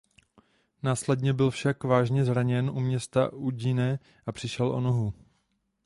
Následně 0.83 1.33
byl 1.33 1.51
však 1.51 1.83
vážně 1.83 2.25
zraněn 2.25 2.69
u 2.69 2.79
města 2.79 3.33
Udine 3.33 3.99
a 4.25 4.31
přišel 4.31 4.69
o 4.71 4.81
nohu. 4.81 5.13